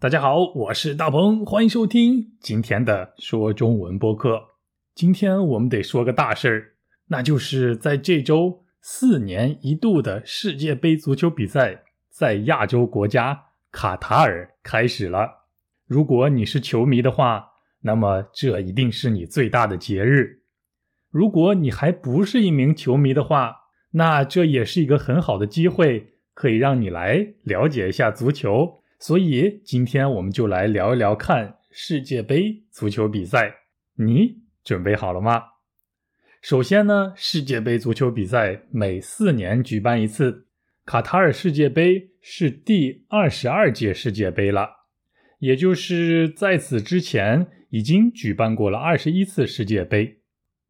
[0.00, 4.40] 大家好，我是大鹏，欢迎收听今天的说中文播客。
[4.94, 6.72] 今天我们得说个大事儿，
[7.08, 15.44] 那就是在这周四年一度的世界杯足球比赛在亚洲国家卡塔尔开始了。
[15.86, 17.50] 如果你是球迷的话，
[17.82, 20.38] 那么这一定是你最大的节日；
[21.10, 23.54] 如果你还不是一名球迷的话，
[23.90, 28.79] 那这也是一个很好的机会，可以让你来了解一下足球。
[29.00, 33.50] 所以今天我们就来聊一聊看世界杯足球比赛，
[33.94, 35.42] 你准备好了吗？
[36.42, 40.48] 首先呢，世界杯足球比赛每四年举办一次，
[40.84, 44.68] 卡塔尔世界杯是第二十二届世界杯了，
[45.38, 50.18] 也就是在此之前已经举办过了二十一次世界杯。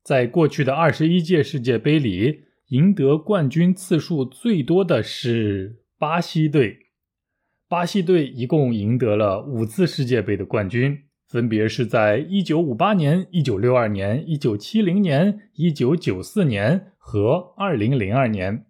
[0.05, 6.90] 在过去的二十一届世界杯里，赢得冠军次数最多的是巴西队。
[7.71, 18.67] 巴西队一共赢得了五次世界杯的冠军，分别是在1958年、1962年、1970年、1994年和2002年。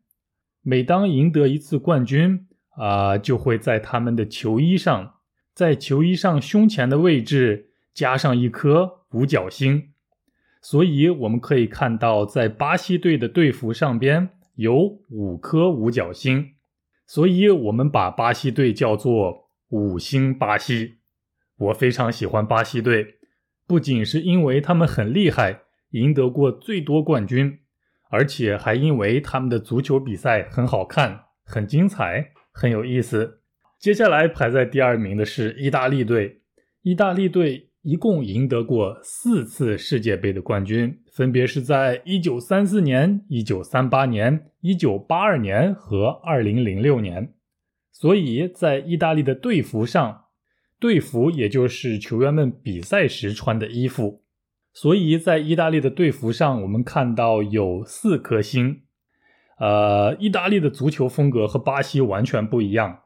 [0.61, 5.15] 每当赢得一次冠军，啊，就会在他们的球衣上，
[5.55, 9.95] 在球衣上胸前的位置加上一颗五角星。
[10.61, 16.51] 所以我们可以看到，在巴西队的队服上边有五颗五角星。
[17.13, 20.99] 所以，我们把巴西队叫做“五星巴西”。
[21.59, 23.17] 我非常喜欢巴西队，
[23.67, 27.59] 不仅是因为他们很厉害，赢得过最多冠军，
[28.11, 33.41] 而且还因为他们的足球比赛很好看、很精彩、很有意思。
[33.81, 36.43] 接下来排在第二名的是意大利队，
[36.83, 37.70] 意大利队。
[37.83, 47.33] 一共赢得过四次世界杯的冠军，分别是在1934年、1938年、1982年和2006年。
[47.91, 50.25] 所以在意大利的队服上，
[50.79, 54.23] 队服也就是球员们比赛时穿的衣服。
[54.73, 58.83] 所以在意大利的队服上，我们看到有四颗星。
[59.59, 63.01] 呃，意大利的足球风格和巴西完全不一样。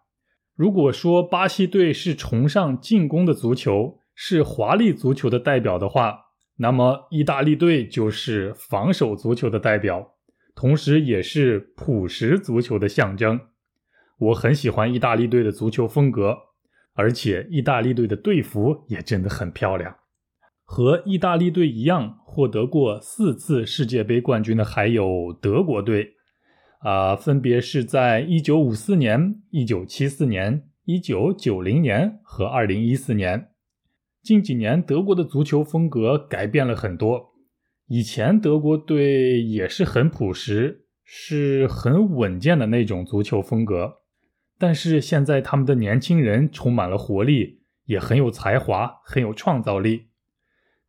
[0.55, 6.27] 如果说巴西队是崇尚进攻的足球，是华丽足球的代表的话，
[6.57, 10.15] 那么意大利队就是防守足球的代表，
[10.55, 13.41] 同时也是朴实足球的象征。
[14.19, 16.39] 我很喜欢意大利队的足球风格，
[16.95, 19.97] 而且意大利队的队服也真的很漂亮。
[20.63, 26.15] 和意大利队一样获得过四次世界杯冠军的还有德国队，
[26.79, 33.49] 啊，分别是在1954年、1974年、1990年和2014年。
[34.25, 37.35] 近几年，德国的足球风格改变了很多。
[37.89, 43.97] 以前德国队也是很朴实，是很稳健的那种足球风格。
[44.59, 50.07] 但是现在，他们的年轻人充满了活力，也很有才华，很有创造力。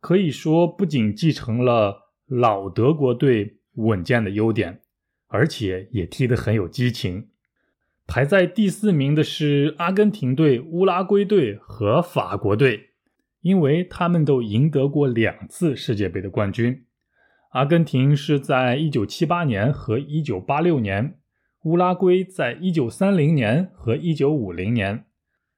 [0.00, 4.80] 可以说，不仅继承了老德国队稳健的优点，
[5.26, 7.28] 而且也踢得很有激情。
[8.06, 12.92] 排在第四名的是阿根廷队、乌拉圭队和法国队。
[13.46, 16.84] 因为他们都赢得过两次世界杯的冠军，
[17.50, 21.18] 阿根廷是在1978年和1986年，
[21.62, 25.04] 乌拉圭在1930年和1950年，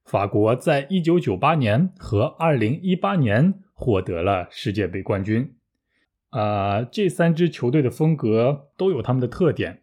[0.04, 5.54] 法国在1998年和2018年获得了世界杯冠军。
[6.28, 9.81] 啊，这三支球队的风格都有他们的特点，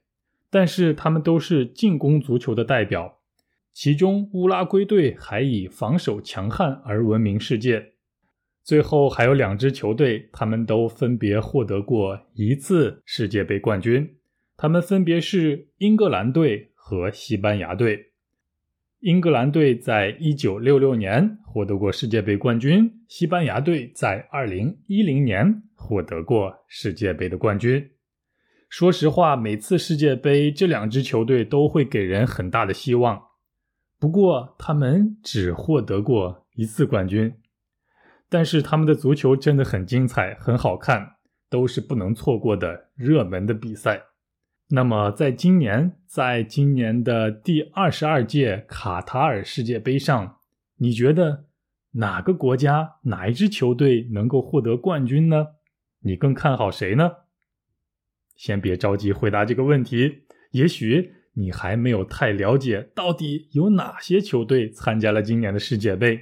[0.51, 3.17] 但是他们都是进攻足球的代表，
[3.73, 7.93] 其中乌拉圭队还以防守强悍而闻名世界。
[8.65, 14.15] 最后还有两支球队，他们都分别获得过一次世界杯冠军，
[14.57, 18.07] 他们分别是英格兰队和西班牙队。
[19.01, 27.91] 英格兰队在一九六六年获得过世界杯冠军，西班牙队在二零一零年获得过世界杯的冠军。
[28.67, 33.21] 说实话，每次世界杯这两支球队都会给人很大的希望，
[33.99, 37.31] 不过他们只获得过一次冠军。
[38.29, 41.15] 但是他们的足球真的很精彩，很好看，
[41.49, 44.03] 都是不能错过的热门的比赛。
[44.69, 50.37] 那么，在今年，在今年的第二十二届卡塔尔世界杯上，
[50.77, 51.45] 你觉得
[51.91, 55.47] 哪个国家、哪一支球队能够获得冠军呢？
[55.99, 57.11] 你更看好谁呢？
[58.35, 66.19] 先别着急回答这个问题，也许你还没有太了解到底有哪些球队参加了今年的世界杯。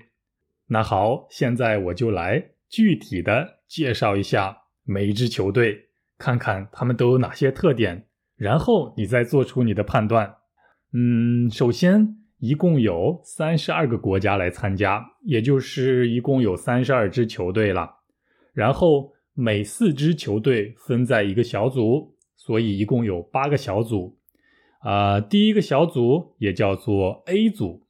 [0.68, 10.38] 那好，现在我就来具体的介绍一下每一支球队，看看他们都有哪些特点，然后你再做出你的判断。
[10.94, 18.00] 嗯，首先一共有三十二个国家来参加，也就是一共有三十二支球队了。
[18.54, 24.18] 然后每四支球队分在一个小组，所以一共有八个小组。
[24.80, 27.82] 啊，第一个小组也叫做 A 组，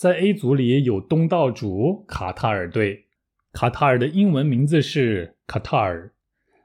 [0.00, 3.04] 在 A 组里有东道主卡塔尔队，
[3.52, 6.14] 卡塔尔的英文名字是卡塔尔，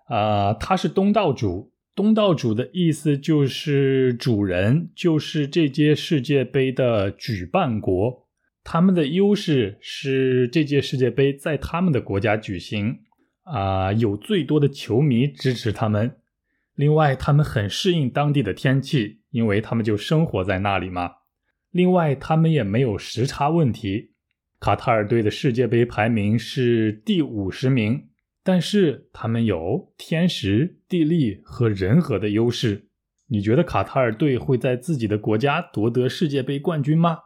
[0.07, 1.73] 啊，他是东道主。
[1.93, 8.25] 东道主的意思就是主人，就是这届世界杯的举办国。
[8.63, 12.99] 他们的优势是这届世界杯在他们的国家举行，
[13.43, 16.15] 啊，有最多的球迷支持他们。
[16.75, 21.11] 另外，他们很适应当地的天气，因为他们就生活在那里嘛。
[21.75, 24.13] 另外，他们也没有时差问题。
[24.62, 28.07] 卡塔尔队的世界杯排名是第五十名。
[28.42, 32.88] 但是他们有天时、地利和人和的优势。
[33.27, 37.18] 你觉得卡塔尔队会在自己的国家夺得世界杯冠军吗？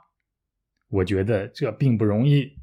[0.90, 2.54] 我觉得这并不容易，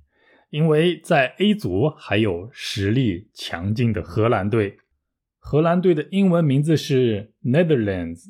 [0.51, 4.79] 因为在 A 组还有实力强劲的荷兰队。
[5.39, 8.25] 荷兰队的英文名字是 Netherlands。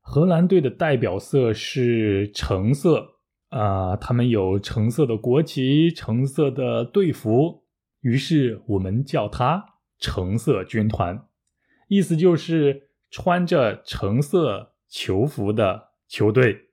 [0.00, 3.16] 荷兰队的代表色是橙色
[3.50, 7.64] 啊，他们有橙色的国旗、橙色的队服。
[8.00, 11.26] 于是我们叫它橙色军团，
[11.88, 16.70] 意思就是穿着橙色球服的球队。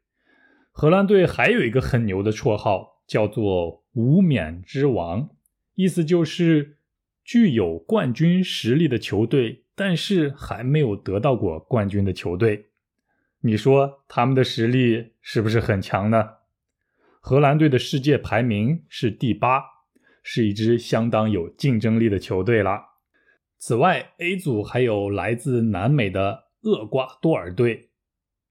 [0.72, 5.30] 荷兰队还有一个很牛的绰号，叫做“无冕之王”，
[5.76, 6.78] 意思就是
[7.26, 12.67] 具有冠军实力的球队，但是还没有得到过冠军的球队。
[13.42, 16.30] 你说他们的实力是不是很强呢？
[17.20, 19.78] 荷兰队的世界排名是第八。
[20.30, 22.82] 是一支相当有竞争力的球队了。
[23.58, 27.92] 此外，A 组还有来自南美的厄瓜多尔队。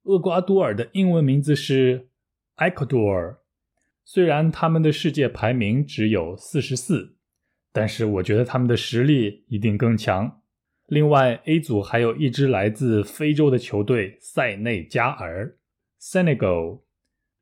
[0.04, 2.08] 厄瓜多尔的英文名字是
[2.56, 3.40] Ecuador。
[4.06, 7.16] 虽然他们的世界排名只有四十四，
[7.72, 10.40] 但是我觉得他们的实力一定更强。
[10.86, 15.56] 另外，A 组还有一支来自非洲的球队塞内加尔
[16.00, 16.82] （Senegal）。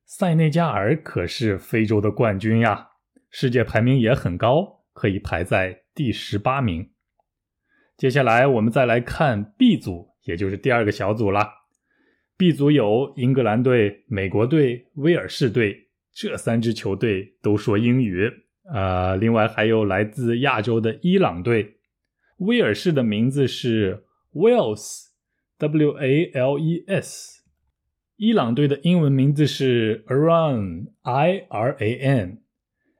[0.06, 2.88] 塞内加尔可是非洲的冠军呀。
[3.30, 6.90] 世界排名也很高，可以排在第十八名。
[7.98, 11.46] 接下来我们再来看 B 组，也就是第二个小组了。
[12.38, 18.30] B 组有英格兰队、美国队、威尔士队，这三支球队都说英语。
[18.72, 21.73] 呃，另外还有来自亚洲的伊朗队。
[22.38, 25.04] 威尔士的名字是 Wales，W-A-L-E-S。
[28.16, 30.92] 伊朗队的英文名字是 Iran，I-R-A-N。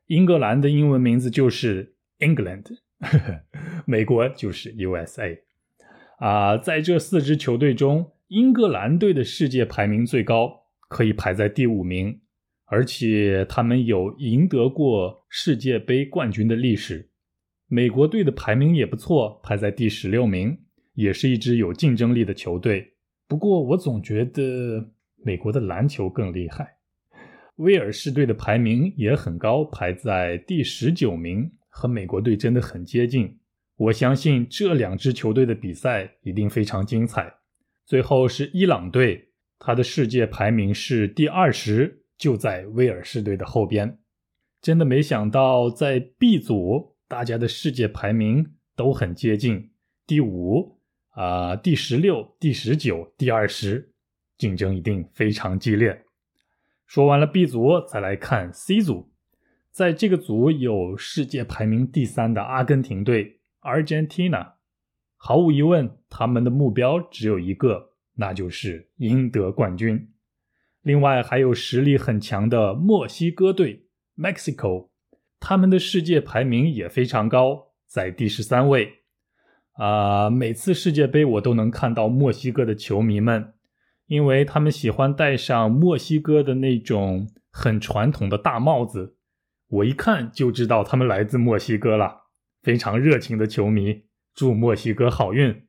[0.06, 2.78] 英格兰的英文名字就是 England，
[3.86, 5.40] 美国就是 USA。
[6.18, 12.20] 啊，在这四支球队中，英格兰队的世界排名最高，可以排在第五名，
[12.66, 17.10] 而且他们有赢得过世界杯冠军的历史。
[17.68, 20.56] 美国队的排名也不错，排在第十六名，
[20.94, 22.92] 也是一支有竞争力的球队。
[23.26, 24.92] 不过，我总觉得
[25.24, 26.76] 美国的篮球更厉害。
[27.56, 33.38] 威尔士队的排名也很高，排在第十九名，和美国队真的很接近。
[33.76, 37.32] 我相信这两支球队的比赛一定非常精彩。
[37.86, 39.28] 最后是伊朗队，
[39.58, 43.98] 他的世界排名是第二十，就在威尔士队的后边。
[44.60, 48.44] 真的没想到，在 B 组，大家的世界排名
[48.74, 49.70] 都很接近，
[50.04, 50.80] 第五
[51.10, 53.92] 啊，第十六、第十九、第二十，
[54.36, 56.02] 竞争一定非常激烈。
[56.88, 59.12] 说完了 B 组，再来看 C 组。
[59.70, 64.54] 在这个组有世界排名第三的阿根廷队 （Argentina）。
[65.16, 70.10] 毫无疑问，他们的目标只有一个，那就是赢得冠军。
[70.82, 74.88] 另外还有实力很强的墨西哥队 （Mexico），
[75.46, 79.00] 他们的世界排名也非常高，在第十三位。
[79.74, 83.52] 啊，每次世界杯我都能看到墨西哥的球迷们。
[84.06, 89.18] 因为他们喜欢戴上墨西哥的那种很传统的大帽子，
[89.68, 92.22] 我一看就知道他们来自墨西哥了。
[92.62, 95.66] 非常热情的球迷，祝墨西哥好运。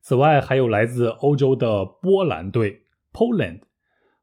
[0.00, 3.60] 此外，还有来自欧洲的波兰队 （Poland）。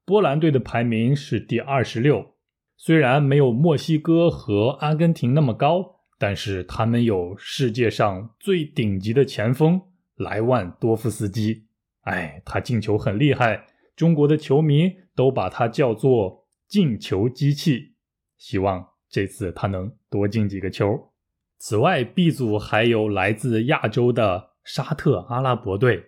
[0.03, 2.35] 波兰队的排名是第二十六，
[2.83, 9.79] 虽然没有墨西哥和阿根廷那么高，但是他们有世界上最顶级的前锋
[10.15, 11.67] 莱万多夫斯基。
[12.05, 17.93] 哎，他进球很厉害，中国的球迷都把他叫做“进球机器”。
[18.35, 21.11] 希望这次他能多进几个球。
[21.59, 26.03] 此外，B 组还有来自亚洲的沙特阿拉伯队。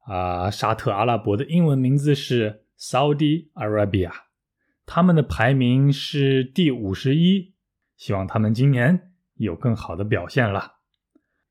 [0.00, 4.12] 啊，沙特阿拉伯的英文名字是 Saudi Arabia。
[4.86, 7.54] 他们的排名是第五十一，
[7.96, 10.74] 希望他们今年有更好的表现了。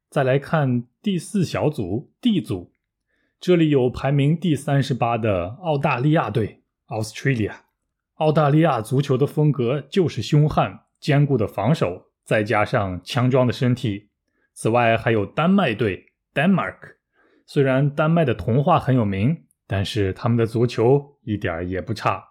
[0.09, 2.71] 再来看第四小组 D 组，
[3.39, 7.53] 这里有排名第三十八的澳大利亚队 （Australia）。
[8.15, 14.09] 澳大利亚足球的风格就是凶悍、坚固的防守，再加上强壮的身体。
[14.53, 16.77] 此外，还有丹麦队 （Denmark）。
[17.47, 22.23] 虽然丹麦的童话很有名，但是他们的足球一点也不差，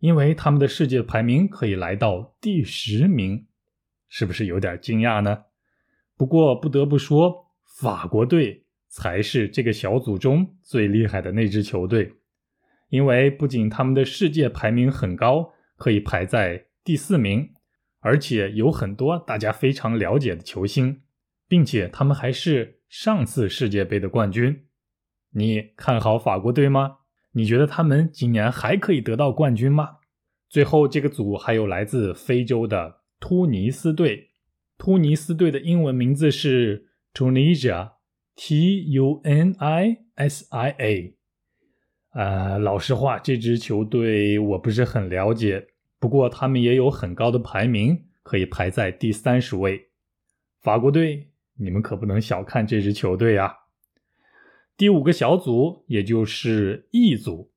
[0.00, 3.46] 因为他们的世界排名可以来到第十名，
[4.08, 5.44] 是不是有点惊讶呢？
[6.16, 12.14] 不过不得不说，法国队才是这个小组中最厉害的那支球队，
[12.88, 17.52] 因为不仅他们的世界排名很高，可以排在第四名，
[18.00, 21.02] 而且有很多大家非常了解的球星，
[21.46, 24.66] 并且他们还是上次世界杯的冠军。
[25.32, 26.99] 你看好法国队吗？
[27.32, 29.98] 你觉得他们今年还可以得到冠军吗？
[30.48, 34.30] 最后这个组还有来自非洲的突尼斯队。
[34.76, 41.16] 突尼斯队的英文名字是 Tunisia，T U N I S I A。
[42.12, 45.68] 呃，老实话，这支球队我不是很了解，
[46.00, 49.90] 不过他们也有很高的排名，可以排在第三十位。
[50.60, 53.54] 法国队，你们可不能小看这支球队啊！
[54.80, 57.52] 第五个小组，也就是 E 组，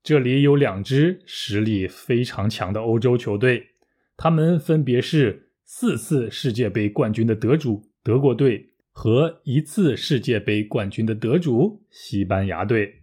[0.00, 3.70] 这里有两支实力非常强的欧洲球队，
[4.16, 5.50] 他们分别是。
[5.64, 13.02] 四次世界杯冠军的得主德国队和一次世界杯冠军的得主西班牙队，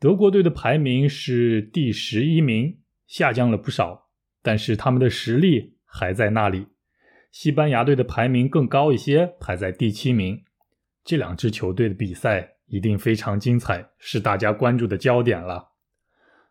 [0.00, 4.08] 德国队的排名是第十一名，下降了不少，
[4.42, 6.66] 但是他们的实力还在那里。
[7.30, 10.42] 西班牙队的排名更高一些，排在第七名。
[11.04, 15.70] 这两支球队的比赛一定非常精彩，是大家关注的焦点了。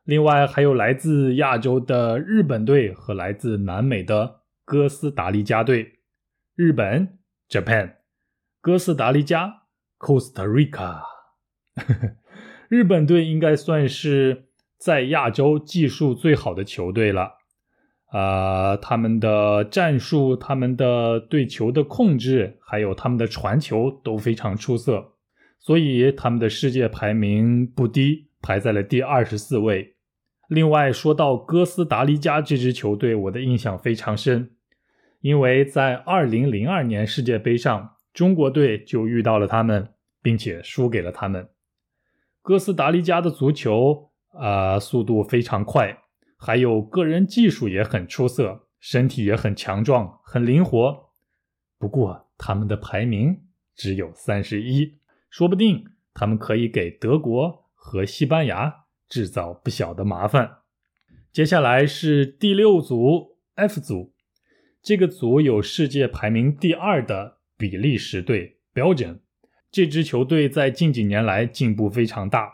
[0.03, 4.41] 另外还有来自亚洲的日本队和来自南美的。
[4.65, 5.99] 哥斯达黎加队，
[6.53, 7.19] 日本
[7.49, 7.93] Japan，
[8.59, 9.61] 哥斯达黎加
[9.97, 11.03] Costa Rica，
[12.67, 17.35] 日本队应该算是在亚洲技术最好的球队了。
[18.07, 25.13] 啊，他们的战术、他们的对球的控制，还有他们的传球都非常出色，
[25.67, 29.97] 所以他们的世界排名不低，排在了第二十四位。
[30.47, 34.51] 另外，说到哥斯达黎加这支球队，我的印象非常深。
[35.19, 39.89] 因为在二零零二年世界杯上，中国队就遇到了他们，
[40.21, 41.49] 并且输给了他们。
[42.41, 45.97] 哥斯达黎加的足球啊，速度非常快，
[46.37, 51.09] 还有个人技术也很出色，身体也很强壮，很灵活。
[51.77, 53.37] 不过他们的排名
[53.75, 54.97] 只有三十一，
[55.37, 58.73] 说不定他们可以给德国和西班牙
[59.07, 60.61] 制造不小的麻烦。
[61.31, 64.15] 接下来是第六组 F 组。
[64.81, 69.19] 这个组有世界排名第二的比利时队 （Belgium），
[69.69, 72.51] 这支球队在近几年来进步非常大，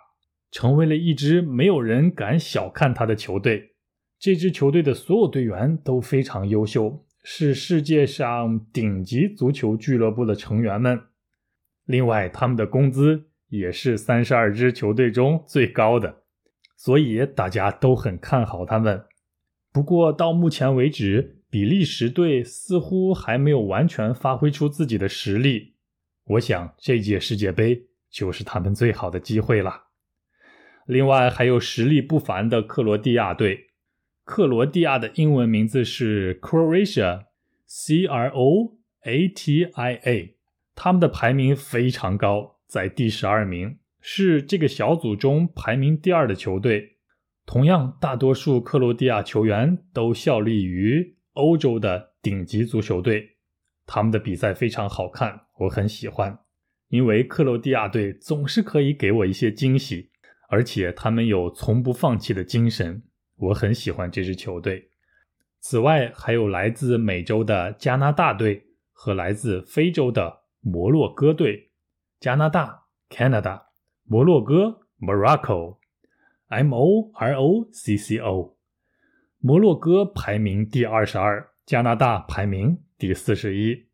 [0.52, 3.76] 成为了一支没有人敢小看他的球队。
[4.20, 11.00] 这支球队的所有队员都非常优秀，是世界上顶级足球俱乐部的成员们。
[11.86, 16.24] 另外，他们的工资也是三十二支球队中最高的，
[16.78, 19.06] 所以大家都很看好他们。
[19.72, 25.76] 不过到目前为止，比利时队似乎还没有完全发挥出自己的实力，
[26.26, 29.88] 我想这届世界杯就是他们最好的机会了。
[30.86, 33.68] 另外还有实力不凡的克罗地亚队，
[34.24, 40.36] 克罗地亚的英文名字是 Croatia，C R O A T I A，
[40.76, 46.98] 他们的排名非常高，在第十二名，是这个小组中排名第二的球队。
[47.46, 51.18] 同样，大多数克罗地亚球员都效力于。
[51.34, 53.38] 欧洲的顶级足球队，
[53.88, 56.38] 他们的比赛非常好看，我很喜欢，
[56.90, 60.12] 因为克罗地亚队总是可以给我一些惊喜，
[60.48, 63.02] 而且他们有从不放弃的精神，
[63.38, 64.90] 我很喜欢这支球队。
[65.60, 71.70] 此外，还有来自美洲的加拿大队和来自非洲的摩洛哥队。
[72.20, 73.66] 加拿大 （Canada），
[74.06, 78.58] 摩洛哥 （Morocco），M O R O C C O。
[79.40, 83.88] 摩洛哥排名第二十二，加拿大排名第四十一。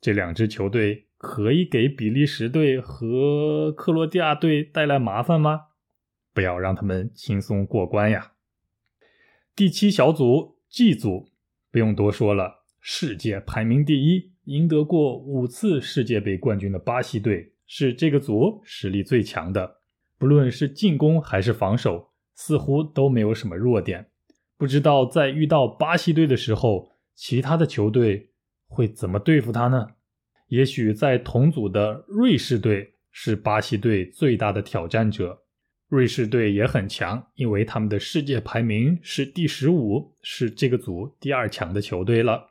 [0.00, 5.66] 这两支球队可以给比利时队和克罗地亚队带来麻烦吗？
[6.32, 8.32] 不要让他们轻松过关呀！
[9.54, 11.28] 第七小组 G 组
[11.70, 19.76] 不用多说了，世界排名第一、赢得过五次世界杯冠军的巴西队是这个组实力最强的，
[20.16, 24.08] 不论是进攻还是防守，似乎都没有什么弱点。
[24.56, 28.30] 不知道在遇到巴西队的时候，其他的球队
[28.66, 29.86] 会怎么对付他呢？
[30.46, 35.42] 也许在同组的瑞士队是巴西队最大的挑战者。
[35.88, 42.48] 瑞士队也很强，因为他们的世界排名是第十五，是这个组第二强的球队了。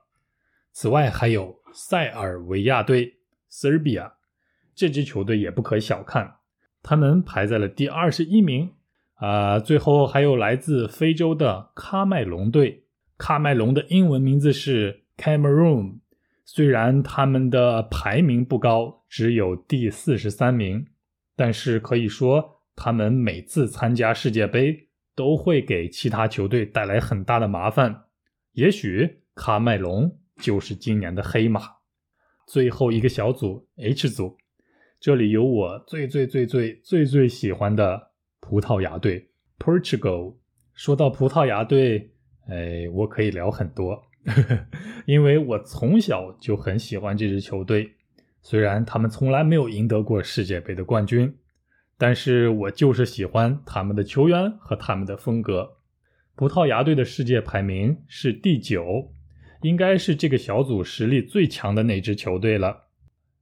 [0.72, 3.20] 此外，还有塞尔维亚队
[3.52, 4.14] （Serbia）
[4.74, 6.38] 这支球队也不可小看，
[6.82, 8.74] 他们排在了第二十一名。
[9.14, 12.86] 啊，最后还有来自非洲的喀麦隆队，
[13.20, 16.00] 喀麦隆的英文名字是 Cameroon。
[16.44, 20.88] 虽然他们的排名不高，只有第四十三名，
[21.36, 28.06] 但是可以说他们每次参加世界杯都会给其他球队带来很大的麻烦。
[28.54, 31.62] 也许喀麦隆就是今年的黑马。
[32.46, 34.38] 最后一个小组 H 组，
[35.00, 38.08] 这里有我最最最最最最喜欢的。
[38.40, 39.30] 葡萄牙队
[39.60, 40.38] ，Portugal。
[40.74, 42.12] 说到葡萄牙队，
[42.48, 44.02] 哎，我可以聊很多，
[45.06, 47.92] 因为我从小就很喜欢这支球队。
[48.42, 51.36] 虽然他们从来没有赢得过世界杯的冠军，
[51.98, 55.80] 但是我就是喜欢他们的球员和他们的风格。
[56.36, 59.12] 葡萄牙队的世界排名是第九，
[59.62, 62.86] 应该是这个小组实力最强的那支球队了。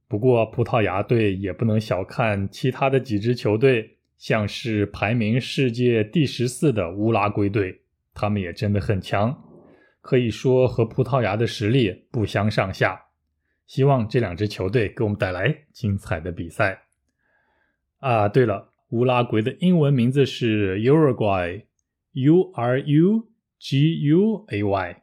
[0.08, 3.92] 不过，葡萄牙队也不能小看其他的几支球队。
[4.18, 7.82] 像是排名世界第十四的乌拉圭队，
[8.14, 9.44] 他们也真的很强，
[10.00, 12.98] 可以说和葡萄牙的实力不相上下。
[13.66, 16.84] 希望这两支球队给我们带来精彩的比赛。
[17.98, 25.02] 啊，对了，乌拉圭的英文名字是 Uruguay，U R U G U A Y。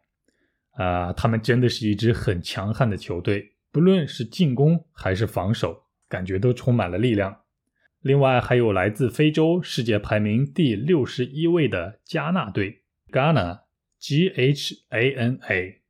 [0.73, 7.41] 啊，他们真的是一支很强悍的球队，不论是进攻还是防守，感觉都充满了力量。
[8.01, 15.81] 另外还有来自非洲世界排名第六十一位的加纳队，Ghana，G H A N A，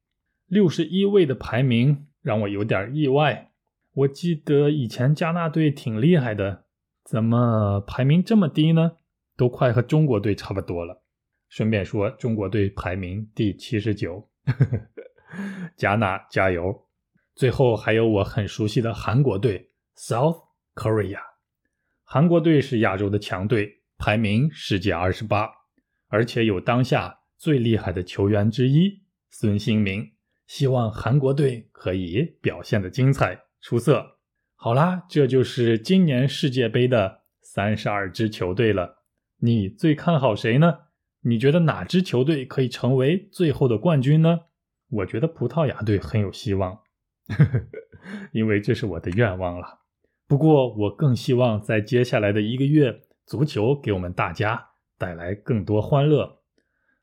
[0.47, 3.51] 六十一位的排名让我有点意外。
[3.93, 6.65] 我记得以前加纳队挺厉害的，
[7.03, 8.97] 怎么排名这么低呢？
[9.35, 11.03] 都快和中国队差不多了。
[11.49, 14.29] 顺便说，中国队排名第七十九，
[15.75, 16.87] 加纳加油！
[17.35, 20.43] 最后还有我很熟悉的韩国队，South
[20.75, 21.19] Korea。
[22.03, 25.49] 韩国队是亚洲的强队，排名世界二十八，
[26.07, 30.13] 而且有当下最厉害的球员之一孙兴民。
[30.45, 34.19] 希望韩国队可以表现的精彩出色。
[34.55, 39.03] 好啦，这就是今年世界杯的三十二支球队了。
[39.39, 40.79] 你最看好谁呢？
[41.23, 44.41] 你觉得哪支球队可以成为最后的冠军呢？
[44.89, 46.79] 我觉得葡萄牙队很有希望，
[48.31, 49.79] 因为这是我的愿望了。
[50.27, 56.39] 不过，我更希望在接下来的一个月，足球给我们大家带来更多欢乐。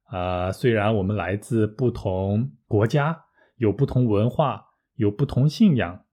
[0.05, 3.25] 啊，虽然我们来自不同国家，
[3.57, 6.05] 有不同文化，有不同信仰，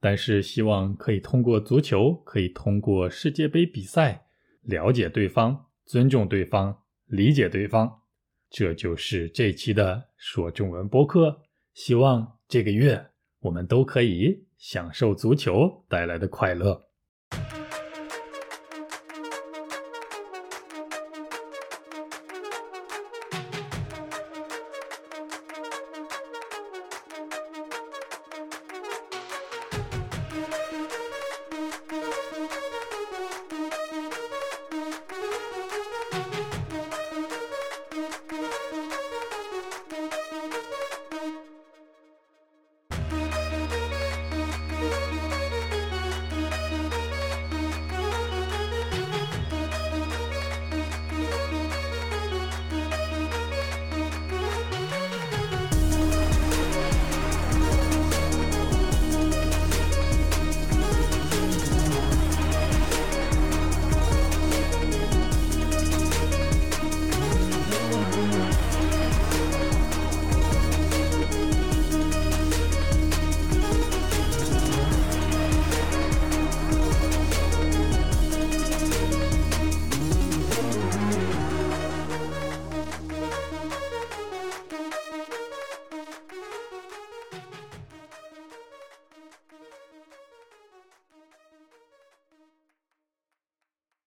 [0.00, 4.26] 但是希望可以通过足球，可以通过世界杯比赛，
[4.62, 8.02] 了解对方，尊重对方，理解对方。
[8.48, 11.42] 这就是这期的说中文播客。
[11.74, 14.46] 希望这个月我们都可以。
[14.58, 16.85] 享受足球带来的快乐。